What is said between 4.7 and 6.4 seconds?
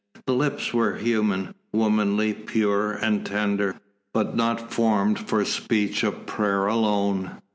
formed for speech of